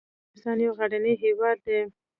[0.09, 1.79] افغانستان يو غرنی هېواد دی